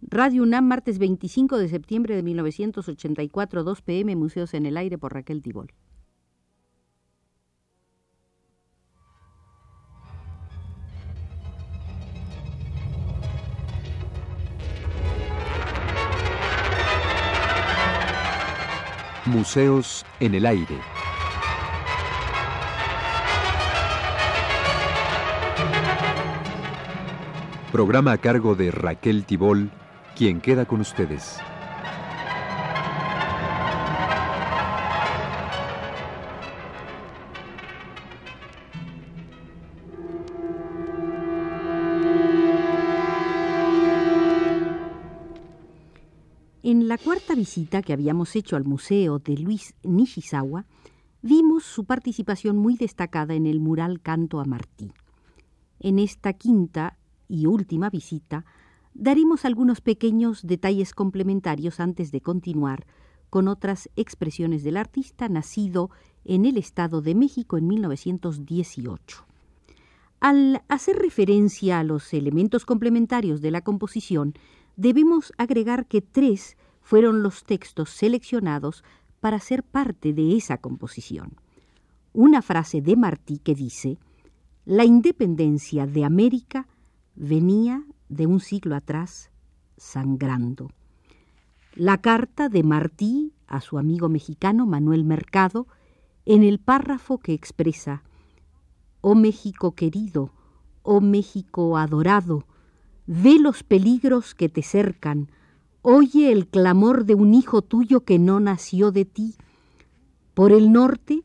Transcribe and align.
Radio 0.00 0.44
UNAM, 0.44 0.64
martes 0.64 0.98
25 0.98 1.58
de 1.58 1.68
septiembre 1.68 2.14
de 2.14 2.22
1984, 2.22 3.64
2 3.64 3.82
pm, 3.82 4.14
Museos 4.14 4.54
en 4.54 4.66
el 4.66 4.76
Aire 4.76 4.96
por 4.96 5.12
Raquel 5.12 5.42
Tibol. 5.42 5.72
Museos 19.26 20.06
en 20.20 20.34
el 20.36 20.46
Aire. 20.46 20.78
Programa 27.72 28.12
a 28.12 28.18
cargo 28.18 28.54
de 28.54 28.70
Raquel 28.70 29.24
Tibol 29.24 29.70
quien 30.18 30.40
queda 30.40 30.66
con 30.66 30.80
ustedes. 30.80 31.38
En 46.64 46.88
la 46.88 46.98
cuarta 46.98 47.36
visita 47.36 47.80
que 47.82 47.92
habíamos 47.92 48.34
hecho 48.34 48.56
al 48.56 48.64
Museo 48.64 49.20
de 49.20 49.38
Luis 49.38 49.76
Nishizawa, 49.84 50.66
vimos 51.22 51.62
su 51.62 51.84
participación 51.84 52.56
muy 52.56 52.76
destacada 52.76 53.34
en 53.34 53.46
el 53.46 53.60
mural 53.60 54.00
Canto 54.00 54.40
a 54.40 54.44
Martí. 54.44 54.90
En 55.78 56.00
esta 56.00 56.32
quinta 56.32 56.98
y 57.28 57.46
última 57.46 57.88
visita, 57.88 58.44
daremos 58.98 59.44
algunos 59.44 59.80
pequeños 59.80 60.44
detalles 60.46 60.92
complementarios 60.92 61.78
antes 61.78 62.10
de 62.10 62.20
continuar 62.20 62.84
con 63.30 63.46
otras 63.46 63.88
expresiones 63.94 64.64
del 64.64 64.76
artista 64.76 65.28
nacido 65.28 65.90
en 66.24 66.44
el 66.44 66.56
Estado 66.56 67.00
de 67.00 67.14
México 67.14 67.56
en 67.56 67.68
1918. 67.68 69.24
Al 70.20 70.62
hacer 70.68 70.96
referencia 70.96 71.78
a 71.78 71.84
los 71.84 72.12
elementos 72.12 72.66
complementarios 72.66 73.40
de 73.40 73.52
la 73.52 73.60
composición, 73.60 74.34
debemos 74.76 75.32
agregar 75.38 75.86
que 75.86 76.02
tres 76.02 76.56
fueron 76.82 77.22
los 77.22 77.44
textos 77.44 77.90
seleccionados 77.90 78.82
para 79.20 79.38
ser 79.38 79.62
parte 79.62 80.12
de 80.12 80.36
esa 80.36 80.58
composición. 80.58 81.36
Una 82.12 82.42
frase 82.42 82.80
de 82.80 82.96
Martí 82.96 83.38
que 83.38 83.54
dice, 83.54 83.98
La 84.64 84.84
independencia 84.84 85.86
de 85.86 86.04
América 86.04 86.66
venía 87.14 87.84
de 88.08 88.26
un 88.26 88.40
siglo 88.40 88.74
atrás 88.74 89.30
sangrando. 89.76 90.70
La 91.74 91.98
carta 91.98 92.48
de 92.48 92.62
Martí 92.62 93.32
a 93.46 93.60
su 93.60 93.78
amigo 93.78 94.08
mexicano 94.08 94.66
Manuel 94.66 95.04
Mercado 95.04 95.66
en 96.26 96.42
el 96.42 96.58
párrafo 96.58 97.18
que 97.18 97.32
expresa 97.32 98.02
Oh 99.00 99.14
México 99.14 99.74
querido, 99.74 100.32
oh 100.82 101.00
México 101.00 101.78
adorado, 101.78 102.44
ve 103.06 103.38
los 103.38 103.62
peligros 103.62 104.34
que 104.34 104.48
te 104.48 104.62
cercan, 104.62 105.30
oye 105.82 106.32
el 106.32 106.48
clamor 106.48 107.04
de 107.04 107.14
un 107.14 107.32
hijo 107.32 107.62
tuyo 107.62 108.00
que 108.00 108.18
no 108.18 108.40
nació 108.40 108.90
de 108.90 109.04
ti. 109.04 109.36
Por 110.34 110.52
el 110.52 110.72
norte 110.72 111.22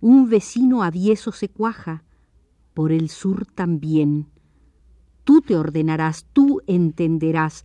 un 0.00 0.28
vecino 0.28 0.82
avieso 0.84 1.32
se 1.32 1.48
cuaja, 1.48 2.04
por 2.74 2.92
el 2.92 3.08
sur 3.08 3.44
también 3.44 4.28
Tú 5.26 5.40
te 5.40 5.56
ordenarás, 5.56 6.24
tú 6.32 6.62
entenderás, 6.68 7.64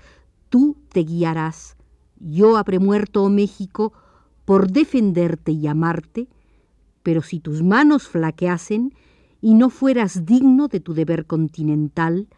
tú 0.50 0.78
te 0.90 1.02
guiarás. 1.02 1.78
Yo 2.20 2.58
habré 2.58 2.80
muerto, 2.80 3.24
oh 3.24 3.30
México, 3.30 3.94
por 4.46 4.72
defenderte 4.72 5.52
y 5.52 5.68
amarte, 5.68 6.28
pero 7.04 7.22
si 7.22 7.40
tus 7.40 7.62
manos 7.62 8.08
flaqueasen 8.08 8.96
y 9.42 9.54
no 9.54 9.70
fueras 9.70 10.26
digno 10.26 10.70
de 10.70 10.80
tu 10.80 10.96
deber 10.96 11.28
continental, 11.28 12.30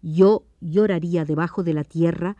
yo 0.00 0.44
lloraría 0.62 1.26
debajo 1.26 1.62
de 1.62 1.74
la 1.74 1.84
tierra 1.84 2.38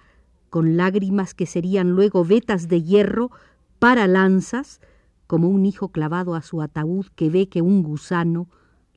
con 0.49 0.79
lágrimas 0.79 1.35
que 1.35 1.45
serían 1.45 1.91
luego 1.91 2.25
vetas 2.25 2.67
de 2.67 2.83
hierro 2.83 3.31
para 3.79 4.07
lanzas, 4.07 4.81
como 5.27 5.49
un 5.49 5.67
hijo 5.67 5.89
clavado 5.89 6.35
a 6.35 6.41
su 6.41 6.63
ataúd 6.63 7.09
que 7.15 7.29
ve 7.29 7.51
que 7.51 7.61
un 7.61 7.83
gusano 7.83 8.49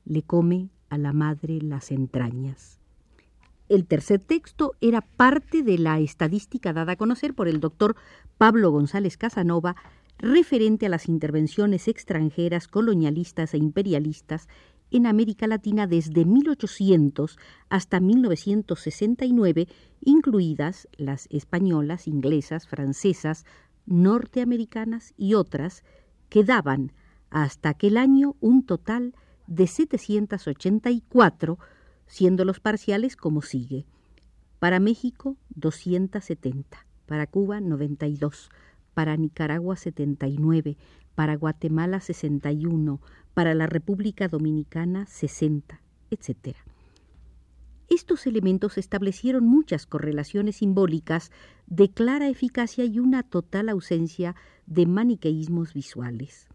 le 0.06 0.22
come 0.22 0.70
a 0.88 0.96
la 0.96 1.12
madre 1.12 1.60
las 1.60 1.90
entrañas. 1.90 2.75
El 3.68 3.86
tercer 3.86 4.20
texto 4.20 4.72
era 4.80 5.00
parte 5.00 5.62
de 5.62 5.78
la 5.78 5.98
estadística 5.98 6.72
dada 6.72 6.92
a 6.92 6.96
conocer 6.96 7.34
por 7.34 7.48
el 7.48 7.60
doctor 7.60 7.96
Pablo 8.38 8.70
González 8.70 9.16
Casanova 9.16 9.74
referente 10.18 10.86
a 10.86 10.88
las 10.88 11.08
intervenciones 11.08 11.88
extranjeras, 11.88 12.68
colonialistas 12.68 13.54
e 13.54 13.58
imperialistas 13.58 14.48
en 14.90 15.06
América 15.06 15.46
Latina 15.46 15.86
desde 15.86 16.24
1800 16.24 17.38
hasta 17.68 18.00
1969, 18.00 19.66
incluidas 20.00 20.88
las 20.96 21.26
españolas, 21.30 22.06
inglesas, 22.06 22.68
francesas, 22.68 23.44
norteamericanas 23.84 25.12
y 25.16 25.34
otras, 25.34 25.82
que 26.28 26.44
daban 26.44 26.92
hasta 27.30 27.70
aquel 27.70 27.96
año 27.96 28.36
un 28.40 28.64
total 28.64 29.14
de 29.48 29.66
784 29.66 31.58
siendo 32.06 32.44
los 32.44 32.60
parciales 32.60 33.16
como 33.16 33.42
sigue. 33.42 33.86
Para 34.58 34.80
México, 34.80 35.36
270, 35.50 36.86
para 37.06 37.26
Cuba, 37.26 37.60
92, 37.60 38.50
para 38.94 39.16
Nicaragua, 39.16 39.76
79, 39.76 40.76
para 41.14 41.36
Guatemala, 41.36 42.00
61, 42.00 43.00
para 43.34 43.54
la 43.54 43.66
República 43.66 44.28
Dominicana, 44.28 45.06
60, 45.06 45.80
etc. 46.10 46.56
Estos 47.88 48.26
elementos 48.26 48.78
establecieron 48.78 49.44
muchas 49.44 49.86
correlaciones 49.86 50.56
simbólicas 50.56 51.30
de 51.66 51.90
clara 51.90 52.28
eficacia 52.28 52.84
y 52.84 52.98
una 52.98 53.22
total 53.22 53.68
ausencia 53.68 54.34
de 54.66 54.86
maniqueísmos 54.86 55.72
visuales. 55.72 56.48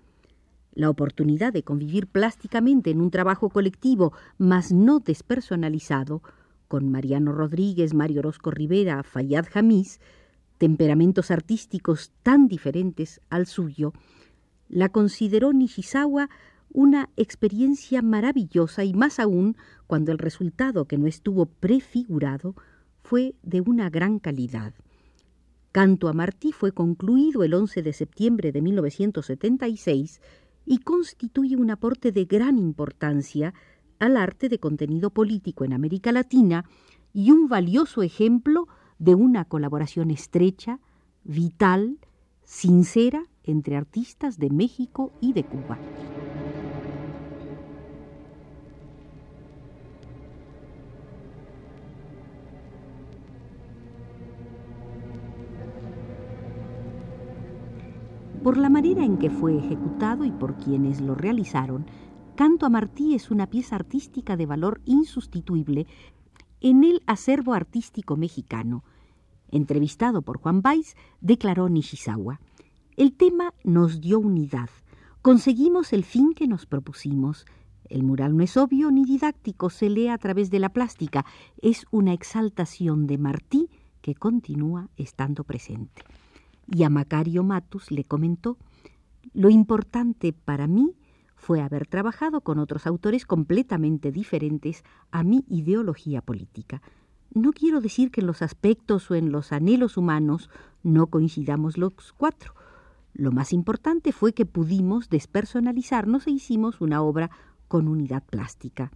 La 0.73 0.89
oportunidad 0.89 1.51
de 1.53 1.63
convivir 1.63 2.07
plásticamente 2.07 2.91
en 2.91 3.01
un 3.01 3.11
trabajo 3.11 3.49
colectivo, 3.49 4.13
mas 4.37 4.71
no 4.71 4.99
despersonalizado, 4.99 6.21
con 6.67 6.89
Mariano 6.89 7.33
Rodríguez, 7.33 7.93
Mario 7.93 8.19
Orozco 8.19 8.51
Rivera, 8.51 9.03
Fayad 9.03 9.45
Jamis, 9.51 9.99
temperamentos 10.57 11.31
artísticos 11.31 12.13
tan 12.23 12.47
diferentes 12.47 13.19
al 13.29 13.47
suyo, 13.47 13.93
la 14.69 14.87
consideró 14.87 15.51
Nishizawa 15.51 16.29
una 16.71 17.09
experiencia 17.17 18.01
maravillosa 18.01 18.85
y 18.85 18.93
más 18.93 19.19
aún 19.19 19.57
cuando 19.87 20.13
el 20.13 20.17
resultado, 20.17 20.85
que 20.85 20.97
no 20.97 21.07
estuvo 21.07 21.45
prefigurado, 21.45 22.55
fue 23.03 23.35
de 23.43 23.59
una 23.59 23.89
gran 23.89 24.19
calidad. 24.19 24.73
Canto 25.73 26.07
a 26.07 26.13
Martí 26.13 26.51
fue 26.51 26.71
concluido 26.71 27.43
el 27.43 27.53
11 27.53 27.81
de 27.81 27.93
septiembre 27.93 28.51
de 28.51 28.61
1976 28.61 30.21
y 30.65 30.79
constituye 30.79 31.55
un 31.55 31.71
aporte 31.71 32.11
de 32.11 32.25
gran 32.25 32.57
importancia 32.57 33.53
al 33.99 34.17
arte 34.17 34.49
de 34.49 34.59
contenido 34.59 35.11
político 35.11 35.63
en 35.63 35.73
América 35.73 36.11
Latina 36.11 36.65
y 37.13 37.31
un 37.31 37.47
valioso 37.47 38.01
ejemplo 38.01 38.67
de 38.99 39.15
una 39.15 39.45
colaboración 39.45 40.11
estrecha, 40.11 40.79
vital, 41.23 41.97
sincera 42.43 43.25
entre 43.43 43.77
artistas 43.77 44.37
de 44.37 44.49
México 44.49 45.11
y 45.21 45.33
de 45.33 45.43
Cuba. 45.43 45.77
Por 58.43 58.57
la 58.57 58.69
manera 58.69 59.05
en 59.05 59.17
que 59.17 59.29
fue 59.29 59.55
ejecutado 59.55 60.25
y 60.25 60.31
por 60.31 60.57
quienes 60.57 60.99
lo 60.99 61.13
realizaron, 61.13 61.85
Canto 62.35 62.65
a 62.65 62.69
Martí 62.69 63.13
es 63.13 63.29
una 63.29 63.45
pieza 63.47 63.75
artística 63.75 64.35
de 64.35 64.47
valor 64.47 64.81
insustituible 64.85 65.85
en 66.59 66.83
el 66.83 67.03
acervo 67.05 67.53
artístico 67.53 68.17
mexicano. 68.17 68.83
Entrevistado 69.51 70.23
por 70.23 70.39
Juan 70.39 70.63
Baiz, 70.63 70.95
declaró 71.19 71.69
Nishizawa, 71.69 72.39
el 72.97 73.13
tema 73.13 73.53
nos 73.63 74.01
dio 74.01 74.17
unidad, 74.17 74.71
conseguimos 75.21 75.93
el 75.93 76.03
fin 76.03 76.33
que 76.33 76.47
nos 76.47 76.65
propusimos. 76.65 77.45
El 77.89 78.01
mural 78.01 78.35
no 78.35 78.43
es 78.43 78.57
obvio 78.57 78.89
ni 78.89 79.05
didáctico, 79.05 79.69
se 79.69 79.87
lee 79.87 80.07
a 80.07 80.17
través 80.17 80.49
de 80.49 80.57
la 80.57 80.69
plástica, 80.69 81.27
es 81.61 81.85
una 81.91 82.13
exaltación 82.13 83.05
de 83.05 83.19
Martí 83.19 83.69
que 84.01 84.15
continúa 84.15 84.89
estando 84.97 85.43
presente 85.43 86.01
y 86.71 86.83
a 86.83 86.89
Macario 86.89 87.43
Matus 87.43 87.91
le 87.91 88.05
comentó, 88.05 88.57
lo 89.33 89.49
importante 89.49 90.33
para 90.33 90.67
mí 90.67 90.95
fue 91.35 91.61
haber 91.61 91.87
trabajado 91.87 92.41
con 92.41 92.59
otros 92.59 92.87
autores 92.87 93.25
completamente 93.25 94.11
diferentes 94.11 94.83
a 95.11 95.23
mi 95.23 95.43
ideología 95.49 96.21
política. 96.21 96.81
No 97.33 97.51
quiero 97.51 97.81
decir 97.81 98.11
que 98.11 98.21
en 98.21 98.27
los 98.27 98.41
aspectos 98.41 99.09
o 99.09 99.15
en 99.15 99.31
los 99.31 99.51
anhelos 99.51 99.97
humanos 99.97 100.49
no 100.83 101.07
coincidamos 101.07 101.77
los 101.77 102.13
cuatro. 102.15 102.53
Lo 103.13 103.31
más 103.31 103.53
importante 103.53 104.11
fue 104.11 104.33
que 104.33 104.45
pudimos 104.45 105.09
despersonalizarnos 105.09 106.27
e 106.27 106.31
hicimos 106.31 106.79
una 106.79 107.01
obra 107.01 107.31
con 107.67 107.87
unidad 107.87 108.23
plástica. 108.23 108.91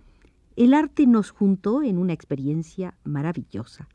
El 0.56 0.74
arte 0.74 1.08
nos 1.08 1.32
juntó 1.32 1.82
en 1.82 1.98
una 1.98 2.14
experiencia 2.14 2.96
maravillosa. 3.04 3.88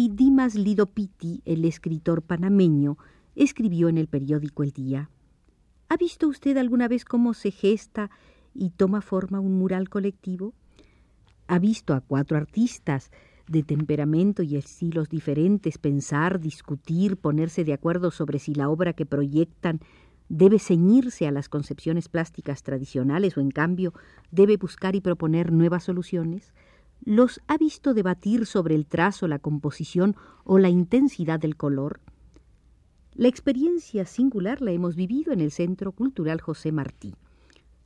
Y 0.00 0.10
Dimas 0.10 0.54
Lidopiti, 0.54 1.42
el 1.44 1.64
escritor 1.64 2.22
panameño, 2.22 2.98
escribió 3.34 3.88
en 3.88 3.98
el 3.98 4.06
periódico 4.06 4.62
El 4.62 4.70
Día. 4.70 5.10
¿Ha 5.88 5.96
visto 5.96 6.28
usted 6.28 6.56
alguna 6.56 6.86
vez 6.86 7.04
cómo 7.04 7.34
se 7.34 7.50
gesta 7.50 8.08
y 8.54 8.70
toma 8.70 9.00
forma 9.00 9.40
un 9.40 9.58
mural 9.58 9.88
colectivo? 9.88 10.54
¿Ha 11.48 11.58
visto 11.58 11.94
a 11.94 12.00
cuatro 12.00 12.36
artistas 12.36 13.10
de 13.48 13.64
temperamento 13.64 14.44
y 14.44 14.54
estilos 14.54 15.08
diferentes 15.08 15.78
pensar, 15.78 16.38
discutir, 16.38 17.16
ponerse 17.16 17.64
de 17.64 17.72
acuerdo 17.72 18.12
sobre 18.12 18.38
si 18.38 18.54
la 18.54 18.68
obra 18.68 18.92
que 18.92 19.04
proyectan 19.04 19.80
debe 20.28 20.60
ceñirse 20.60 21.26
a 21.26 21.32
las 21.32 21.48
concepciones 21.48 22.08
plásticas 22.08 22.62
tradicionales 22.62 23.36
o 23.36 23.40
en 23.40 23.50
cambio 23.50 23.94
debe 24.30 24.58
buscar 24.58 24.94
y 24.94 25.00
proponer 25.00 25.50
nuevas 25.50 25.82
soluciones? 25.82 26.52
¿Los 27.10 27.40
ha 27.48 27.56
visto 27.56 27.94
debatir 27.94 28.44
sobre 28.44 28.74
el 28.74 28.84
trazo, 28.84 29.28
la 29.28 29.38
composición 29.38 30.14
o 30.44 30.58
la 30.58 30.68
intensidad 30.68 31.40
del 31.40 31.56
color? 31.56 32.02
La 33.14 33.28
experiencia 33.28 34.04
singular 34.04 34.60
la 34.60 34.72
hemos 34.72 34.94
vivido 34.94 35.32
en 35.32 35.40
el 35.40 35.50
Centro 35.50 35.92
Cultural 35.92 36.42
José 36.42 36.70
Martí. 36.70 37.14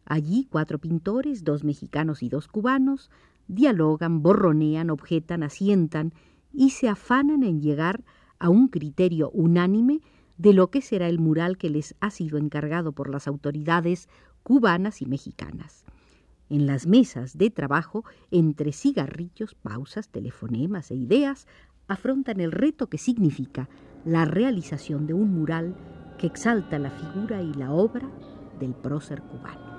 Allí 0.05 0.49
cuatro 0.51 0.81
pintores, 0.81 1.45
dos 1.45 1.63
mexicanos 1.63 2.25
y 2.25 2.31
dos 2.31 2.49
cubanos, 2.49 3.13
dialogan, 3.47 4.23
borronean, 4.23 4.91
objetan, 4.91 5.45
asientan 5.45 6.13
y 6.53 6.71
se 6.71 6.89
afanan 6.89 7.45
en 7.45 7.61
llegar 7.61 8.03
a 8.41 8.49
un 8.49 8.67
criterio 8.67 9.31
unánime 9.31 10.01
de 10.37 10.53
lo 10.53 10.73
que 10.73 10.83
será 10.83 11.09
el 11.09 11.21
mural 11.21 11.59
que 11.59 11.71
les 11.71 11.95
ha 12.01 12.11
sido 12.11 12.39
encargado 12.39 12.91
por 12.91 13.09
las 13.09 13.29
autoridades 13.29 14.09
cubanas 14.43 15.01
y 15.01 15.07
mexicanas. 15.07 15.85
En 16.53 16.67
las 16.67 16.87
mesas 16.87 17.39
de 17.39 17.49
trabajo, 17.49 18.05
entre 18.31 18.73
cigarrillos, 18.73 19.55
pausas, 19.55 20.11
telefonemas 20.11 20.91
e 20.91 20.95
ideas, 20.97 21.47
afrontan 21.89 22.41
el 22.41 22.53
reto 22.53 22.89
que 22.89 22.99
significa 22.99 23.71
la 24.05 24.27
realización 24.27 25.07
de 25.07 25.15
un 25.15 25.33
mural 25.33 25.75
que 26.19 26.27
exalta 26.27 26.79
la 26.79 26.91
figura 26.91 27.41
y 27.41 27.55
la 27.55 27.73
obra 27.73 28.07
del 28.61 28.75
prócer 28.75 29.23
cubano. 29.23 29.73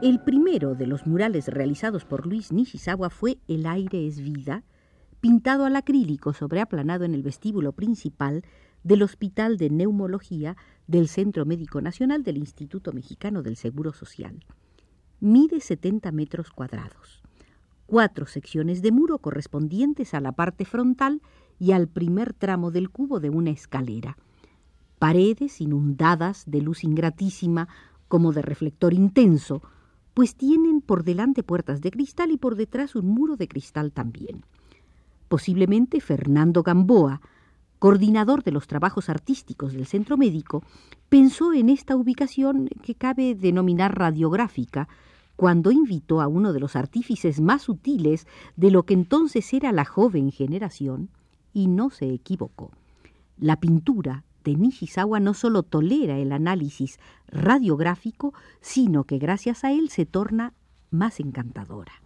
El 0.00 0.20
primero 0.20 0.76
de 0.76 0.86
los 0.86 1.08
murales 1.08 1.48
realizados 1.48 2.04
por 2.04 2.24
Luis 2.24 2.52
Nishizawa 2.52 3.10
fue 3.10 3.38
El 3.48 3.66
aire 3.66 4.06
es 4.06 4.20
vida, 4.20 4.62
pintado 5.24 5.64
al 5.64 5.74
acrílico 5.74 6.34
sobre 6.34 6.60
aplanado 6.60 7.06
en 7.06 7.14
el 7.14 7.22
vestíbulo 7.22 7.72
principal 7.72 8.44
del 8.82 9.02
Hospital 9.02 9.56
de 9.56 9.70
Neumología 9.70 10.54
del 10.86 11.08
Centro 11.08 11.46
Médico 11.46 11.80
Nacional 11.80 12.22
del 12.24 12.36
Instituto 12.36 12.92
Mexicano 12.92 13.42
del 13.42 13.56
Seguro 13.56 13.94
Social. 13.94 14.44
Mide 15.20 15.60
70 15.60 16.12
metros 16.12 16.50
cuadrados. 16.50 17.22
Cuatro 17.86 18.26
secciones 18.26 18.82
de 18.82 18.92
muro 18.92 19.18
correspondientes 19.18 20.12
a 20.12 20.20
la 20.20 20.32
parte 20.32 20.66
frontal 20.66 21.22
y 21.58 21.72
al 21.72 21.88
primer 21.88 22.34
tramo 22.34 22.70
del 22.70 22.90
cubo 22.90 23.18
de 23.18 23.30
una 23.30 23.48
escalera. 23.48 24.18
Paredes 24.98 25.62
inundadas 25.62 26.44
de 26.46 26.60
luz 26.60 26.84
ingratísima 26.84 27.68
como 28.08 28.34
de 28.34 28.42
reflector 28.42 28.92
intenso, 28.92 29.62
pues 30.12 30.34
tienen 30.34 30.82
por 30.82 31.02
delante 31.02 31.42
puertas 31.42 31.80
de 31.80 31.92
cristal 31.92 32.30
y 32.30 32.36
por 32.36 32.56
detrás 32.56 32.94
un 32.94 33.06
muro 33.06 33.38
de 33.38 33.48
cristal 33.48 33.90
también. 33.90 34.44
Posiblemente 35.34 36.00
Fernando 36.00 36.62
Gamboa, 36.62 37.20
coordinador 37.80 38.44
de 38.44 38.52
los 38.52 38.68
trabajos 38.68 39.08
artísticos 39.08 39.72
del 39.72 39.84
centro 39.84 40.16
médico, 40.16 40.62
pensó 41.08 41.52
en 41.52 41.70
esta 41.70 41.96
ubicación 41.96 42.68
que 42.84 42.94
cabe 42.94 43.34
denominar 43.34 43.98
radiográfica, 43.98 44.86
cuando 45.34 45.72
invitó 45.72 46.20
a 46.20 46.28
uno 46.28 46.52
de 46.52 46.60
los 46.60 46.76
artífices 46.76 47.40
más 47.40 47.68
útiles 47.68 48.28
de 48.54 48.70
lo 48.70 48.84
que 48.84 48.94
entonces 48.94 49.52
era 49.52 49.72
la 49.72 49.84
joven 49.84 50.30
generación, 50.30 51.10
y 51.52 51.66
no 51.66 51.90
se 51.90 52.14
equivocó. 52.14 52.70
La 53.36 53.58
pintura 53.58 54.22
de 54.44 54.54
Nishizawa 54.54 55.18
no 55.18 55.34
solo 55.34 55.64
tolera 55.64 56.16
el 56.16 56.30
análisis 56.30 57.00
radiográfico, 57.26 58.34
sino 58.60 59.02
que 59.02 59.18
gracias 59.18 59.64
a 59.64 59.72
él 59.72 59.88
se 59.88 60.06
torna 60.06 60.52
más 60.92 61.18
encantadora. 61.18 62.04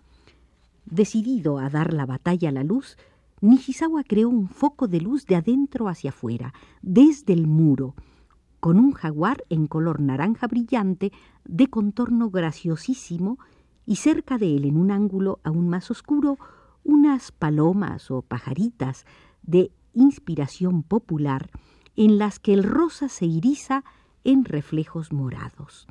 Decidido 0.87 1.59
a 1.59 1.69
dar 1.69 1.93
la 1.93 2.07
batalla 2.07 2.49
a 2.49 2.53
la 2.53 2.65
luz, 2.65 2.97
Nishizawa 3.41 4.05
creó 4.05 4.29
un 4.29 4.49
foco 4.49 4.89
de 4.89 5.01
luz 5.01 5.27
de 5.27 5.37
adentro 5.37 5.89
hacia 5.89 6.11
afuera, 6.11 6.53
desde 6.83 7.33
el 7.33 7.47
muro, 7.47 7.95
con 8.61 8.79
un 8.79 8.93
jaguar 8.93 9.45
en 9.49 9.67
color 9.67 10.01
naranja 10.01 10.47
brillante, 10.47 11.13
de 11.45 11.69
contorno 11.69 12.31
graciosísimo, 12.31 13.39
y 13.87 13.97
cerca 13.97 14.37
de 14.37 14.57
él, 14.57 14.65
en 14.65 14.77
un 14.77 14.91
ángulo 14.91 15.41
aún 15.45 15.69
más 15.69 15.91
oscuro, 15.91 16.39
unas 16.85 17.33
palomas 17.33 18.11
o 18.11 18.23
pajaritas 18.23 19.07
de 19.43 19.71
inspiración 19.95 20.83
popular 20.83 21.51
en 21.97 22.19
las 22.19 22.39
que 22.39 22.53
el 22.53 22.65
rosa 22.65 23.09
se 23.09 23.27
iriza 23.27 23.85
en 24.25 24.45
reflejos 24.45 25.13
morados. 25.13 25.87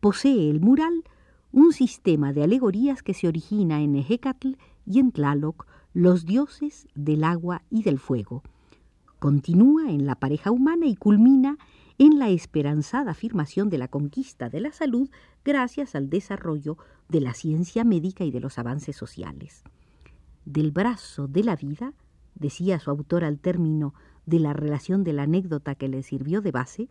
Posee 0.00 0.50
el 0.50 0.60
mural 0.60 1.04
un 1.52 1.72
sistema 1.72 2.32
de 2.32 2.42
alegorías 2.42 3.02
que 3.02 3.14
se 3.14 3.28
origina 3.28 3.80
en 3.82 3.96
Ejecatl 3.96 4.54
y 4.90 4.98
en 4.98 5.12
Tlaloc, 5.12 5.66
los 5.94 6.26
dioses 6.26 6.88
del 6.96 7.22
agua 7.22 7.62
y 7.70 7.84
del 7.84 8.00
fuego. 8.00 8.42
Continúa 9.20 9.90
en 9.90 10.04
la 10.04 10.16
pareja 10.16 10.50
humana 10.50 10.86
y 10.86 10.96
culmina 10.96 11.58
en 11.98 12.18
la 12.18 12.28
esperanzada 12.30 13.12
afirmación 13.12 13.70
de 13.70 13.78
la 13.78 13.86
conquista 13.86 14.48
de 14.48 14.60
la 14.60 14.72
salud 14.72 15.08
gracias 15.44 15.94
al 15.94 16.10
desarrollo 16.10 16.76
de 17.08 17.20
la 17.20 17.34
ciencia 17.34 17.84
médica 17.84 18.24
y 18.24 18.32
de 18.32 18.40
los 18.40 18.58
avances 18.58 18.96
sociales. 18.96 19.62
Del 20.44 20.72
brazo 20.72 21.28
de 21.28 21.44
la 21.44 21.54
vida, 21.54 21.92
decía 22.34 22.80
su 22.80 22.90
autor 22.90 23.22
al 23.22 23.38
término 23.38 23.94
de 24.26 24.40
la 24.40 24.54
relación 24.54 25.04
de 25.04 25.12
la 25.12 25.22
anécdota 25.22 25.76
que 25.76 25.88
le 25.88 26.02
sirvió 26.02 26.40
de 26.40 26.50
base, 26.50 26.88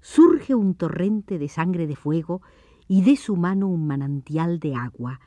surge 0.00 0.54
un 0.54 0.74
torrente 0.74 1.38
de 1.38 1.48
sangre 1.48 1.88
de 1.88 1.96
fuego 1.96 2.42
y 2.86 3.02
de 3.02 3.16
su 3.16 3.34
mano 3.34 3.66
un 3.66 3.88
manantial 3.88 4.60
de 4.60 4.76
agua. 4.76 5.18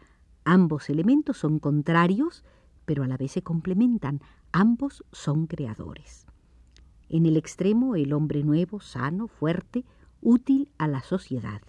Ambos 0.50 0.90
elementos 0.90 1.36
son 1.36 1.60
contrarios, 1.60 2.46
pero 2.86 3.04
a 3.04 3.08
la 3.08 3.18
vez 3.18 3.34
se 3.34 3.42
complementan. 3.42 4.22
Ambos 4.54 5.04
son 5.12 5.46
creadores. 5.46 6.26
En 7.10 7.26
el 7.26 7.36
extremo, 7.36 7.98
el 7.98 8.14
hombre 8.14 8.46
nuevo, 8.46 8.80
sano, 8.80 9.28
fuerte, 9.28 9.84
útil 10.22 10.70
a 10.78 10.88
la 10.88 11.02
sociedad. 11.04 11.62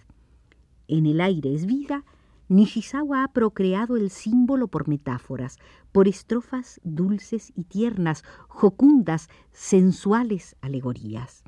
En 0.87 1.07
el 1.07 1.19
aire 1.19 1.53
es 1.53 1.65
vida, 1.65 2.05
Nishizawa 2.47 3.25
ha 3.25 3.33
procreado 3.33 3.97
el 3.97 4.09
símbolo 4.09 4.69
por 4.69 4.87
metáforas, 4.87 5.57
por 5.91 6.07
estrofas 6.07 6.79
dulces 6.85 7.51
y 7.57 7.65
tiernas, 7.65 8.23
jocundas, 8.47 9.27
sensuales 9.51 10.55
alegorías. 10.61 11.43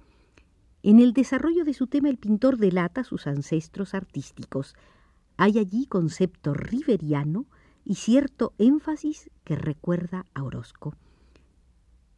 En 0.84 1.00
el 1.00 1.14
desarrollo 1.14 1.64
de 1.64 1.76
su 1.76 1.88
tema 1.88 2.10
el 2.10 2.18
pintor 2.18 2.58
delata 2.58 3.06
sus 3.06 3.26
ancestros 3.26 3.94
artísticos. 3.94 4.76
Hay 5.42 5.58
allí 5.58 5.88
concepto 5.88 6.54
riveriano 6.54 7.48
y 7.84 7.96
cierto 7.96 8.54
énfasis 8.60 9.32
que 9.44 9.56
recuerda 9.56 10.28
a 10.36 10.44
Orozco. 10.44 10.94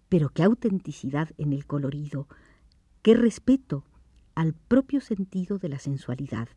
Pero 0.10 0.28
qué 0.28 0.44
autenticidad 0.44 1.30
en 1.38 1.54
el 1.54 1.66
colorido, 1.66 2.28
qué 3.02 3.14
respeto 3.14 3.86
al 4.36 4.52
propio 4.54 5.00
sentido 5.00 5.58
de 5.58 5.70
la 5.70 5.80
sensualidad. 5.80 6.50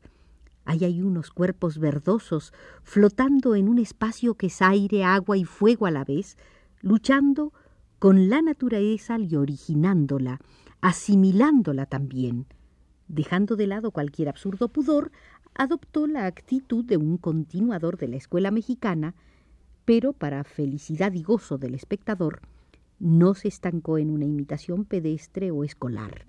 Hay 0.64 0.84
ahí 0.84 1.02
unos 1.02 1.30
cuerpos 1.30 1.78
verdosos 1.78 2.52
flotando 2.82 3.54
en 3.54 3.68
un 3.68 3.78
espacio 3.78 4.34
que 4.34 4.48
es 4.48 4.60
aire, 4.60 5.04
agua 5.04 5.36
y 5.36 5.44
fuego 5.44 5.86
a 5.86 5.92
la 5.92 6.02
vez, 6.04 6.36
luchando 6.80 7.52
con 8.00 8.28
la 8.28 8.42
naturaleza 8.42 9.20
y 9.20 9.36
originándola, 9.36 10.40
asimilándola 10.80 11.86
también. 11.86 12.46
Dejando 13.06 13.54
de 13.54 13.68
lado 13.68 13.92
cualquier 13.92 14.28
absurdo 14.28 14.66
pudor, 14.66 15.12
adoptó 15.56 16.06
la 16.06 16.26
actitud 16.26 16.84
de 16.84 16.96
un 16.96 17.16
continuador 17.16 17.96
de 17.98 18.08
la 18.08 18.16
escuela 18.16 18.50
mexicana, 18.50 19.14
pero 19.84 20.12
para 20.12 20.44
felicidad 20.44 21.12
y 21.12 21.22
gozo 21.22 21.58
del 21.58 21.74
espectador, 21.74 22.40
no 22.98 23.34
se 23.34 23.48
estancó 23.48 23.98
en 23.98 24.10
una 24.10 24.24
imitación 24.24 24.84
pedestre 24.84 25.50
o 25.50 25.64
escolar. 25.64 26.26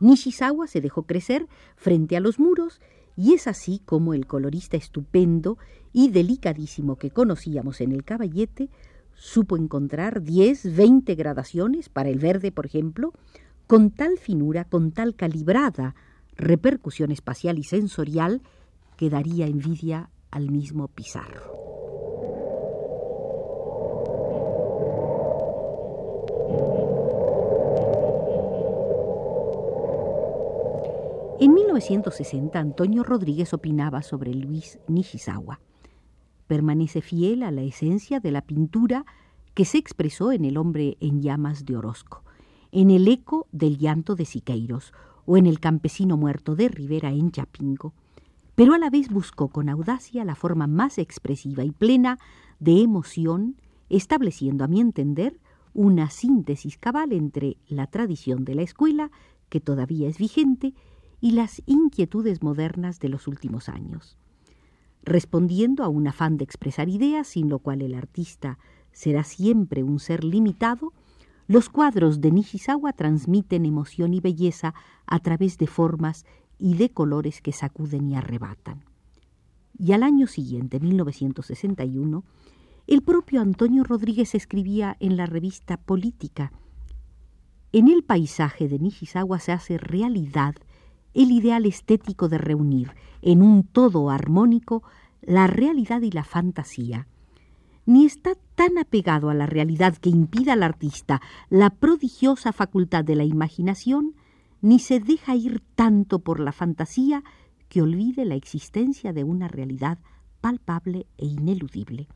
Nishizawa 0.00 0.66
se 0.66 0.80
dejó 0.80 1.04
crecer 1.04 1.46
frente 1.76 2.16
a 2.16 2.20
los 2.20 2.38
muros 2.38 2.80
y 3.16 3.34
es 3.34 3.46
así 3.46 3.80
como 3.84 4.14
el 4.14 4.26
colorista 4.26 4.76
estupendo 4.76 5.58
y 5.92 6.10
delicadísimo 6.10 6.96
que 6.96 7.10
conocíamos 7.10 7.80
en 7.80 7.92
el 7.92 8.04
caballete 8.04 8.70
supo 9.14 9.56
encontrar 9.56 10.22
diez, 10.22 10.76
veinte 10.76 11.16
gradaciones 11.16 11.88
para 11.88 12.08
el 12.08 12.20
verde, 12.20 12.52
por 12.52 12.66
ejemplo, 12.66 13.12
con 13.66 13.90
tal 13.90 14.16
finura, 14.18 14.64
con 14.64 14.92
tal 14.92 15.16
calibrada 15.16 15.96
repercusión 16.38 17.10
espacial 17.10 17.58
y 17.58 17.64
sensorial 17.64 18.40
que 18.96 19.10
daría 19.10 19.46
envidia 19.46 20.08
al 20.30 20.50
mismo 20.50 20.88
Pizarro. 20.88 21.58
En 31.40 31.54
1960, 31.54 32.58
Antonio 32.58 33.04
Rodríguez 33.04 33.52
opinaba 33.52 34.02
sobre 34.02 34.34
Luis 34.34 34.80
Nishizawa. 34.88 35.60
Permanece 36.48 37.00
fiel 37.00 37.42
a 37.42 37.52
la 37.52 37.62
esencia 37.62 38.18
de 38.18 38.32
la 38.32 38.42
pintura 38.42 39.04
que 39.54 39.64
se 39.64 39.78
expresó 39.78 40.32
en 40.32 40.44
El 40.44 40.56
hombre 40.56 40.96
en 41.00 41.20
llamas 41.20 41.64
de 41.64 41.76
Orozco, 41.76 42.24
en 42.72 42.90
el 42.90 43.06
eco 43.06 43.46
del 43.52 43.78
llanto 43.78 44.16
de 44.16 44.24
Siqueiros 44.24 44.92
o 45.30 45.36
en 45.36 45.44
El 45.44 45.60
campesino 45.60 46.16
muerto 46.16 46.56
de 46.56 46.68
Rivera 46.68 47.12
en 47.12 47.30
Chapingo, 47.30 47.92
pero 48.54 48.72
a 48.72 48.78
la 48.78 48.88
vez 48.88 49.10
buscó 49.10 49.48
con 49.48 49.68
audacia 49.68 50.24
la 50.24 50.34
forma 50.34 50.66
más 50.66 50.96
expresiva 50.96 51.64
y 51.64 51.70
plena 51.70 52.18
de 52.60 52.80
emoción, 52.80 53.60
estableciendo, 53.90 54.64
a 54.64 54.68
mi 54.68 54.80
entender, 54.80 55.38
una 55.74 56.08
síntesis 56.08 56.78
cabal 56.78 57.12
entre 57.12 57.58
la 57.68 57.86
tradición 57.88 58.46
de 58.46 58.54
la 58.54 58.62
escuela, 58.62 59.10
que 59.50 59.60
todavía 59.60 60.08
es 60.08 60.16
vigente, 60.16 60.72
y 61.20 61.32
las 61.32 61.60
inquietudes 61.66 62.42
modernas 62.42 62.98
de 62.98 63.10
los 63.10 63.28
últimos 63.28 63.68
años. 63.68 64.16
Respondiendo 65.02 65.84
a 65.84 65.88
un 65.88 66.08
afán 66.08 66.38
de 66.38 66.44
expresar 66.44 66.88
ideas, 66.88 67.28
sin 67.28 67.50
lo 67.50 67.58
cual 67.58 67.82
el 67.82 67.92
artista 67.92 68.58
será 68.92 69.24
siempre 69.24 69.82
un 69.82 70.00
ser 70.00 70.24
limitado, 70.24 70.94
los 71.48 71.70
cuadros 71.70 72.20
de 72.20 72.30
Nishizawa 72.30 72.92
transmiten 72.92 73.64
emoción 73.64 74.12
y 74.12 74.20
belleza 74.20 74.74
a 75.06 75.18
través 75.18 75.56
de 75.56 75.66
formas 75.66 76.26
y 76.58 76.76
de 76.76 76.90
colores 76.90 77.40
que 77.40 77.52
sacuden 77.52 78.06
y 78.06 78.16
arrebatan. 78.16 78.84
Y 79.78 79.92
al 79.92 80.02
año 80.02 80.26
siguiente, 80.26 80.78
1961, 80.78 82.22
el 82.86 83.02
propio 83.02 83.40
Antonio 83.40 83.82
Rodríguez 83.82 84.34
escribía 84.34 84.96
en 85.00 85.16
la 85.16 85.24
revista 85.24 85.78
Política, 85.78 86.52
en 87.72 87.88
el 87.88 88.02
paisaje 88.02 88.68
de 88.68 88.78
Nishizawa 88.78 89.38
se 89.38 89.52
hace 89.52 89.78
realidad 89.78 90.54
el 91.14 91.30
ideal 91.30 91.64
estético 91.64 92.28
de 92.28 92.38
reunir 92.38 92.92
en 93.22 93.42
un 93.42 93.62
todo 93.62 94.10
armónico 94.10 94.82
la 95.22 95.46
realidad 95.46 96.02
y 96.02 96.10
la 96.10 96.24
fantasía, 96.24 97.08
ni 97.86 98.04
está 98.04 98.34
tan 98.58 98.76
apegado 98.76 99.30
a 99.30 99.34
la 99.34 99.46
realidad 99.46 99.96
que 99.96 100.10
impida 100.10 100.54
al 100.54 100.64
artista 100.64 101.22
la 101.48 101.70
prodigiosa 101.70 102.52
facultad 102.52 103.04
de 103.04 103.14
la 103.14 103.22
imaginación, 103.22 104.16
ni 104.60 104.80
se 104.80 104.98
deja 104.98 105.36
ir 105.36 105.62
tanto 105.76 106.18
por 106.18 106.40
la 106.40 106.50
fantasía 106.50 107.22
que 107.68 107.82
olvide 107.82 108.24
la 108.24 108.34
existencia 108.34 109.12
de 109.12 109.22
una 109.22 109.46
realidad 109.46 109.98
palpable 110.40 111.06
e 111.18 111.26
ineludible. 111.26 112.08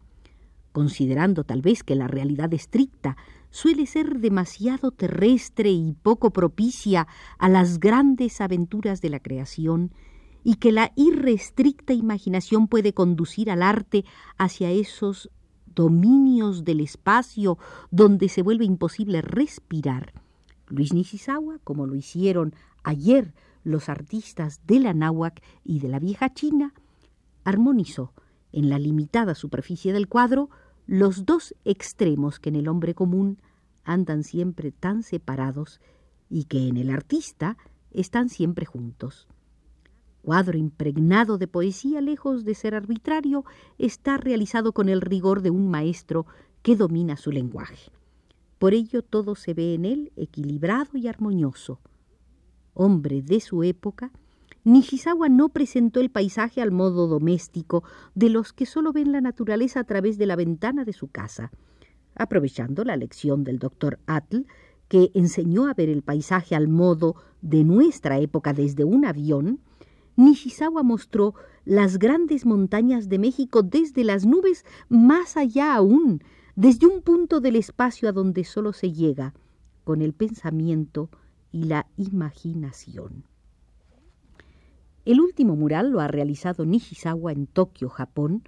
Considerando 0.72 1.44
tal 1.44 1.62
vez 1.62 1.84
que 1.84 1.94
la 1.94 2.08
realidad 2.08 2.52
estricta 2.52 3.16
suele 3.50 3.86
ser 3.86 4.18
demasiado 4.18 4.90
terrestre 4.90 5.70
y 5.70 5.92
poco 5.92 6.32
propicia 6.32 7.06
a 7.38 7.48
las 7.48 7.78
grandes 7.78 8.40
aventuras 8.40 9.00
de 9.00 9.10
la 9.10 9.20
creación, 9.20 9.92
y 10.42 10.56
que 10.56 10.72
la 10.72 10.90
irrestricta 10.96 11.92
imaginación 11.92 12.66
puede 12.66 12.94
conducir 12.94 13.48
al 13.48 13.62
arte 13.62 14.04
hacia 14.38 14.72
esos 14.72 15.30
dominios 15.74 16.64
del 16.64 16.80
espacio 16.80 17.58
donde 17.90 18.28
se 18.28 18.42
vuelve 18.42 18.64
imposible 18.64 19.22
respirar. 19.22 20.12
Luis 20.68 20.92
Nishizawa, 20.92 21.58
como 21.64 21.86
lo 21.86 21.94
hicieron 21.94 22.54
ayer 22.82 23.34
los 23.64 23.88
artistas 23.88 24.60
de 24.66 24.80
la 24.80 24.94
náhuac 24.94 25.42
y 25.64 25.80
de 25.80 25.88
la 25.88 25.98
vieja 25.98 26.32
China, 26.32 26.74
armonizó 27.44 28.12
en 28.52 28.68
la 28.68 28.78
limitada 28.78 29.34
superficie 29.34 29.92
del 29.92 30.08
cuadro 30.08 30.50
los 30.86 31.24
dos 31.24 31.54
extremos 31.64 32.38
que 32.38 32.48
en 32.48 32.56
el 32.56 32.68
hombre 32.68 32.94
común 32.94 33.38
andan 33.84 34.24
siempre 34.24 34.72
tan 34.72 35.02
separados 35.02 35.80
y 36.28 36.44
que 36.44 36.68
en 36.68 36.76
el 36.76 36.90
artista 36.90 37.56
están 37.90 38.28
siempre 38.28 38.66
juntos. 38.66 39.28
Cuadro 40.22 40.56
impregnado 40.56 41.36
de 41.36 41.48
poesía, 41.48 42.00
lejos 42.00 42.44
de 42.44 42.54
ser 42.54 42.76
arbitrario, 42.76 43.44
está 43.78 44.16
realizado 44.16 44.72
con 44.72 44.88
el 44.88 45.00
rigor 45.00 45.42
de 45.42 45.50
un 45.50 45.68
maestro 45.68 46.26
que 46.62 46.76
domina 46.76 47.16
su 47.16 47.32
lenguaje. 47.32 47.90
Por 48.58 48.72
ello 48.72 49.02
todo 49.02 49.34
se 49.34 49.52
ve 49.52 49.74
en 49.74 49.84
él 49.84 50.12
equilibrado 50.14 50.96
y 50.96 51.08
armonioso. 51.08 51.80
Hombre 52.74 53.20
de 53.20 53.40
su 53.40 53.64
época, 53.64 54.12
Nishizawa 54.62 55.28
no 55.28 55.48
presentó 55.48 55.98
el 55.98 56.10
paisaje 56.10 56.62
al 56.62 56.70
modo 56.70 57.08
doméstico 57.08 57.82
de 58.14 58.30
los 58.30 58.52
que 58.52 58.64
solo 58.64 58.92
ven 58.92 59.10
la 59.10 59.20
naturaleza 59.20 59.80
a 59.80 59.84
través 59.84 60.18
de 60.18 60.26
la 60.26 60.36
ventana 60.36 60.84
de 60.84 60.92
su 60.92 61.08
casa. 61.08 61.50
Aprovechando 62.14 62.84
la 62.84 62.96
lección 62.96 63.42
del 63.42 63.58
doctor 63.58 63.98
Atl, 64.06 64.46
que 64.86 65.10
enseñó 65.14 65.66
a 65.66 65.74
ver 65.74 65.88
el 65.88 66.02
paisaje 66.02 66.54
al 66.54 66.68
modo 66.68 67.16
de 67.40 67.64
nuestra 67.64 68.20
época 68.20 68.52
desde 68.52 68.84
un 68.84 69.04
avión, 69.04 69.58
Nishizawa 70.16 70.82
mostró 70.82 71.34
las 71.64 71.98
grandes 71.98 72.44
montañas 72.44 73.08
de 73.08 73.18
México 73.18 73.62
desde 73.62 74.04
las 74.04 74.26
nubes 74.26 74.64
más 74.88 75.36
allá 75.36 75.74
aún, 75.74 76.22
desde 76.54 76.86
un 76.86 77.02
punto 77.02 77.40
del 77.40 77.56
espacio 77.56 78.08
a 78.08 78.12
donde 78.12 78.44
solo 78.44 78.72
se 78.72 78.92
llega 78.92 79.34
con 79.84 80.02
el 80.02 80.12
pensamiento 80.12 81.08
y 81.50 81.64
la 81.64 81.86
imaginación. 81.96 83.24
El 85.04 85.20
último 85.20 85.56
mural 85.56 85.90
lo 85.90 86.00
ha 86.00 86.08
realizado 86.08 86.64
Nishizawa 86.64 87.32
en 87.32 87.46
Tokio, 87.46 87.88
Japón, 87.88 88.44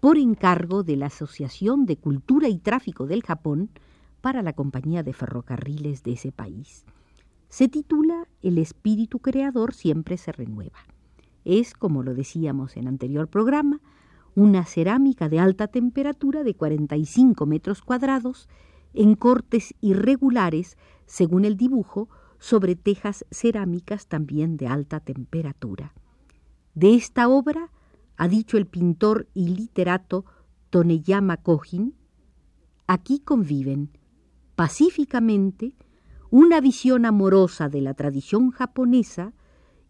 por 0.00 0.16
encargo 0.16 0.84
de 0.84 0.96
la 0.96 1.06
Asociación 1.06 1.84
de 1.84 1.96
Cultura 1.96 2.48
y 2.48 2.58
Tráfico 2.58 3.06
del 3.06 3.22
Japón 3.22 3.70
para 4.20 4.42
la 4.42 4.52
compañía 4.52 5.02
de 5.02 5.12
ferrocarriles 5.12 6.02
de 6.02 6.12
ese 6.12 6.32
país. 6.32 6.84
Se 7.48 7.68
titula 7.68 8.28
El 8.42 8.58
espíritu 8.58 9.18
creador 9.18 9.74
siempre 9.74 10.16
se 10.16 10.32
renueva. 10.32 10.78
Es, 11.44 11.74
como 11.74 12.02
lo 12.02 12.14
decíamos 12.14 12.76
en 12.76 12.88
anterior 12.88 13.28
programa, 13.28 13.80
una 14.34 14.64
cerámica 14.64 15.28
de 15.28 15.40
alta 15.40 15.68
temperatura 15.68 16.44
de 16.44 16.54
45 16.54 17.46
metros 17.46 17.82
cuadrados 17.82 18.48
en 18.94 19.14
cortes 19.14 19.74
irregulares, 19.80 20.76
según 21.06 21.44
el 21.44 21.56
dibujo, 21.56 22.08
sobre 22.38 22.76
tejas 22.76 23.24
cerámicas 23.30 24.06
también 24.06 24.56
de 24.56 24.68
alta 24.68 25.00
temperatura. 25.00 25.92
De 26.74 26.94
esta 26.94 27.28
obra, 27.28 27.70
ha 28.16 28.28
dicho 28.28 28.56
el 28.56 28.66
pintor 28.66 29.28
y 29.34 29.48
literato 29.48 30.24
Toneyama 30.70 31.38
Kojin, 31.38 31.94
aquí 32.86 33.20
conviven 33.20 33.90
pacíficamente 34.54 35.74
una 36.30 36.60
visión 36.60 37.06
amorosa 37.06 37.68
de 37.68 37.80
la 37.80 37.94
tradición 37.94 38.50
japonesa 38.50 39.32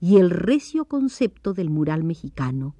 y 0.00 0.16
el 0.16 0.30
recio 0.30 0.84
concepto 0.84 1.54
del 1.54 1.70
mural 1.70 2.04
mexicano. 2.04 2.74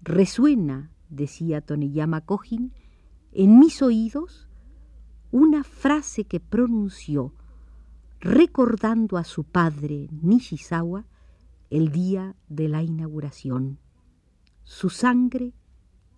Resuena, 0.00 0.90
decía 1.08 1.60
Toneyama 1.60 2.20
Kojin, 2.22 2.72
en 3.32 3.58
mis 3.58 3.82
oídos 3.82 4.48
una 5.30 5.64
frase 5.64 6.24
que 6.24 6.40
pronunció 6.40 7.34
recordando 8.20 9.16
a 9.16 9.24
su 9.24 9.44
padre 9.44 10.08
Nishizawa 10.22 11.04
el 11.70 11.92
día 11.92 12.34
de 12.48 12.68
la 12.68 12.82
inauguración. 12.82 13.78
Su 14.64 14.90
sangre 14.90 15.52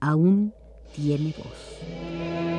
aún 0.00 0.52
tiene 0.94 1.34
voz. 1.36 2.49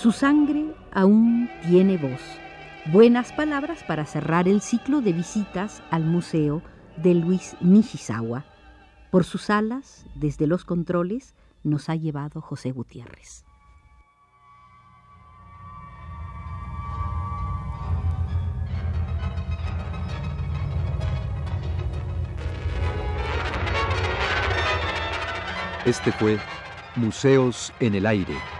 Su 0.00 0.12
sangre 0.12 0.74
aún 0.92 1.50
tiene 1.68 1.98
voz. 1.98 2.22
Buenas 2.86 3.34
palabras 3.34 3.84
para 3.84 4.06
cerrar 4.06 4.48
el 4.48 4.62
ciclo 4.62 5.02
de 5.02 5.12
visitas 5.12 5.82
al 5.90 6.04
Museo 6.04 6.62
de 6.96 7.12
Luis 7.12 7.54
Nishizawa 7.60 8.46
por 9.10 9.24
sus 9.24 9.50
alas, 9.50 10.06
desde 10.14 10.46
los 10.46 10.64
controles, 10.64 11.34
nos 11.64 11.90
ha 11.90 11.96
llevado 11.96 12.40
José 12.40 12.72
Gutiérrez. 12.72 13.44
Este 25.84 26.10
fue 26.10 26.38
Museos 26.96 27.70
en 27.80 27.96
el 27.96 28.06
Aire. 28.06 28.59